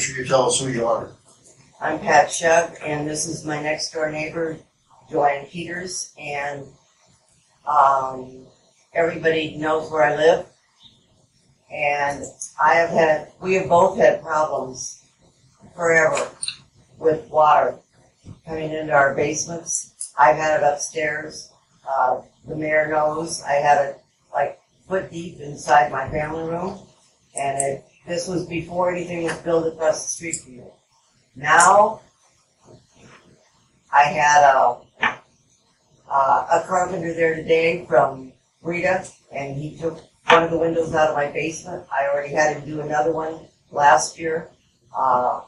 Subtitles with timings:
[0.00, 1.10] Make sure you tell us who you are.
[1.78, 4.56] I'm Pat Shug, and this is my next door neighbor,
[5.10, 6.64] Joanne Peters, and
[7.66, 8.46] um,
[8.94, 10.46] everybody knows where I live.
[11.70, 12.24] And
[12.58, 15.04] I have had, we have both had problems
[15.76, 16.30] forever
[16.98, 17.76] with water
[18.46, 20.14] coming into our basements.
[20.18, 21.52] I've had it upstairs.
[21.86, 23.42] Uh, the mayor knows.
[23.42, 24.00] I had it
[24.32, 24.58] like
[24.88, 26.78] foot deep inside my family room,
[27.38, 30.64] and it, this was before anything was built across the street from me.
[31.36, 32.00] Now,
[33.92, 34.80] I had a,
[36.08, 41.10] uh, a carpenter there today from Rita, and he took one of the windows out
[41.10, 41.84] of my basement.
[41.92, 43.40] I already had him do another one
[43.70, 44.48] last year,
[44.96, 45.42] uh,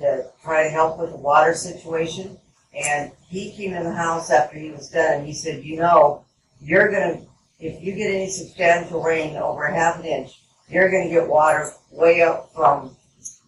[0.00, 2.38] to try to help with the water situation.
[2.74, 6.24] And he came in the house after he was done, and he said, you know,
[6.60, 7.20] you're gonna,
[7.58, 12.22] if you get any substantial rain over half an inch, you're gonna get water way
[12.22, 12.96] up from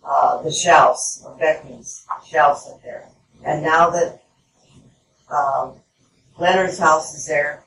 [0.04, 3.08] uh, the shelves, or Beckman's shelves up there.
[3.44, 4.22] And now that
[5.30, 5.74] um,
[6.38, 7.64] Leonard's house is there,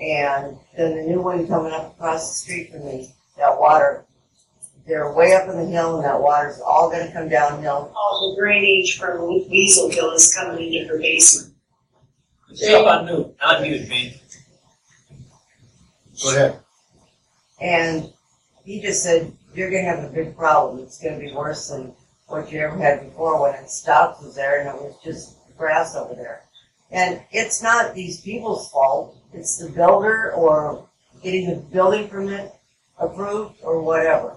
[0.00, 4.04] and then the new one coming up across the street from me, that water,
[4.86, 7.92] they're way up in the hill, and that water's all going to come downhill.
[7.94, 11.54] all the drainage from Weaselville is coming into her basement.
[12.54, 14.12] Stop on mute, on mute, man.
[16.22, 16.58] Go ahead.
[17.60, 18.12] And
[18.64, 20.82] he just said, You're going to have a big problem.
[20.82, 21.92] It's going to be worse than
[22.26, 25.96] what you ever had before when it stopped was there and it was just grass
[25.96, 26.42] over there.
[26.90, 29.16] And it's not these people's fault.
[29.32, 30.88] It's the builder or
[31.22, 32.52] getting the building permit
[32.98, 34.36] approved or whatever.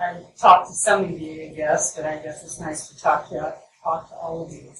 [0.00, 3.28] I've talked to some of you, I guess, but I guess it's nice to talk
[3.28, 4.72] to, talk to all of you.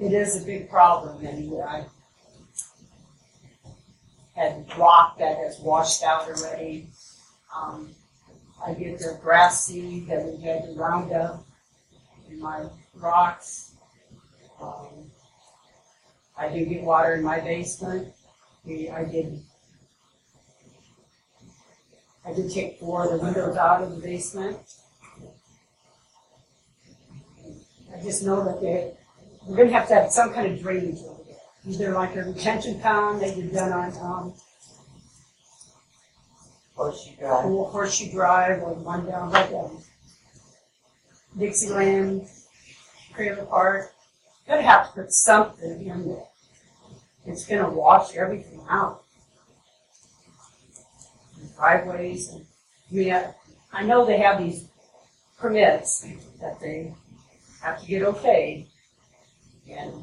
[0.00, 1.84] It is a big problem, and I
[4.34, 6.88] had rock that has washed out already.
[7.54, 7.94] Um,
[8.64, 11.44] I get the grass seed that we had to round up
[12.30, 13.72] in my rocks.
[14.60, 15.10] Um,
[16.36, 18.14] I do get water in my basement.
[18.64, 19.42] We, I did
[22.24, 24.58] I did take four of the windows out of the basement.
[27.92, 28.92] I just know that they,
[29.44, 31.31] we're gonna have to have some kind of drainage over.
[31.66, 34.34] Either like a retention pond that you've done on, um,
[36.74, 37.44] Horseshoe Drive.
[37.44, 39.78] Horseshoe Drive or one down like, um,
[41.38, 42.26] Dixieland,
[43.14, 43.92] Trailer Park.
[44.46, 46.26] Gotta have to put something in there.
[47.26, 49.04] It's gonna wash everything out.
[51.56, 52.44] driveways and,
[52.90, 53.34] I mean, I,
[53.72, 54.66] I know they have these
[55.38, 56.06] permits
[56.40, 56.92] that they
[57.62, 58.66] have to get okayed.
[59.70, 60.02] And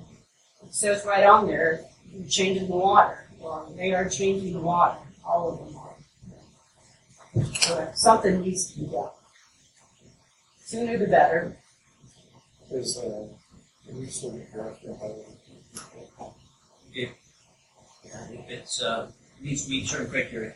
[0.69, 1.81] it says right on there,
[2.11, 7.45] you're changing the water, Well, they are changing the water, all of them are.
[7.55, 9.09] So something needs to be done.
[10.63, 11.57] Sooner the better.
[12.71, 13.25] Is, uh,
[13.87, 15.25] can we still get grass down by the?
[16.93, 17.09] If
[18.49, 20.53] it's, uh, needs to meet certain criteria.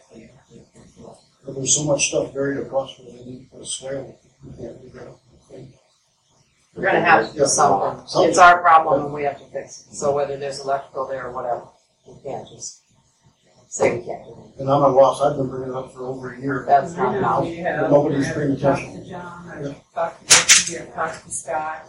[1.44, 4.20] But there's so much stuff buried across where they need to put a swale.
[4.44, 5.16] We can't do that.
[6.84, 8.04] We're gonna have to do something.
[8.28, 9.96] It's our problem and we have to fix it.
[9.96, 11.64] So whether there's electrical there or whatever,
[12.06, 12.82] we can't just
[13.70, 14.60] say we can't do it.
[14.62, 16.66] And I'm at loss, I've been bringing it up for over a year.
[16.68, 17.42] That's not know now.
[17.42, 19.04] we have- Nobody's I paying talked attention.
[19.06, 19.70] to John, Yeah.
[19.70, 21.86] I talked to Vicky, I talked to Scott.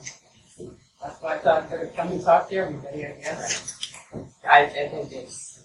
[1.02, 3.92] That's why I thought I'd better come and talk to everybody, I guess.
[4.48, 5.60] I, I think it's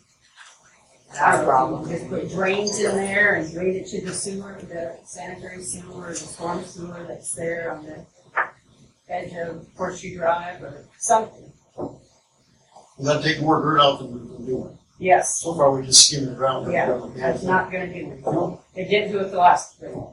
[1.21, 1.83] our problem.
[1.83, 6.07] know, Just put drains in there and drain it to the sewer, the sanitary sewer,
[6.09, 8.05] the storm sewer that's there on the
[9.09, 11.51] edge of Horseshoe Drive or something.
[12.97, 14.77] We gotta take more dirt out than we've been doing.
[14.99, 16.69] Yes, So far, we just skimming it around.
[16.71, 18.75] yeah, that's not gonna do it.
[18.75, 20.05] They didn't do it the last spring.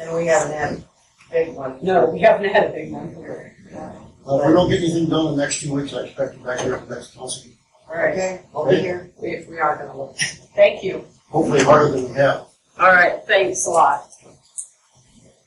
[0.00, 0.82] And we haven't had a
[1.30, 1.78] big one.
[1.82, 3.54] No, we haven't had a big one here.
[3.76, 6.44] Uh, if we don't get anything done in the next two weeks, I expect you
[6.44, 7.42] back here at the next council.
[7.42, 7.58] meeting.
[7.88, 9.10] All right, Okay, I'll be here.
[9.20, 10.16] We, we are gonna look.
[10.56, 11.04] thank you.
[11.28, 12.46] Hopefully harder than we have.
[12.78, 14.08] All right, thanks a lot.